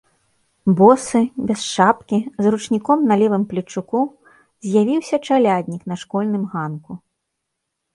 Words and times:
Босы, 0.79 1.21
без 1.51 1.65
шапкі, 1.73 2.19
з 2.45 2.55
ручніком 2.57 3.05
на 3.13 3.19
левым 3.25 3.45
плечуку, 3.55 4.03
з'явіўся 4.71 5.25
чаляднік 5.27 5.81
на 5.95 6.05
школьным 6.07 6.43
ганку. 6.57 7.03